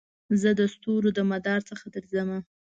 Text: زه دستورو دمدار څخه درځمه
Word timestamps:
زه 0.41 0.49
دستورو 0.59 1.09
دمدار 1.17 1.61
څخه 1.69 1.85
درځمه 1.95 2.39